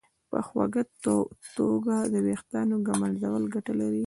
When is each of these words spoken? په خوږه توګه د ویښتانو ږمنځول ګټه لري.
په 0.29 0.37
خوږه 0.47 0.83
توګه 1.57 1.95
د 2.13 2.15
ویښتانو 2.27 2.75
ږمنځول 2.87 3.43
ګټه 3.53 3.73
لري. 3.81 3.99